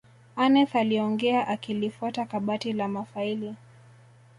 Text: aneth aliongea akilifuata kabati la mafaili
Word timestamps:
aneth 0.35 0.75
aliongea 0.75 1.47
akilifuata 1.47 2.25
kabati 2.25 2.73
la 2.73 2.87
mafaili 2.87 3.55